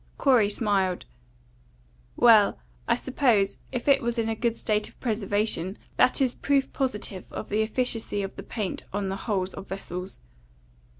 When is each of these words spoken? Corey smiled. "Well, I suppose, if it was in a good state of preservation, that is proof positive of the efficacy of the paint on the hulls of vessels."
Corey 0.17 0.49
smiled. 0.49 1.05
"Well, 2.15 2.57
I 2.87 2.95
suppose, 2.95 3.57
if 3.71 3.87
it 3.87 4.01
was 4.01 4.17
in 4.17 4.29
a 4.29 4.35
good 4.35 4.55
state 4.55 4.89
of 4.89 4.99
preservation, 4.99 5.77
that 5.97 6.19
is 6.21 6.33
proof 6.33 6.73
positive 6.73 7.31
of 7.31 7.49
the 7.49 7.61
efficacy 7.61 8.23
of 8.23 8.35
the 8.35 8.41
paint 8.41 8.83
on 8.91 9.09
the 9.09 9.15
hulls 9.29 9.53
of 9.53 9.67
vessels." 9.67 10.17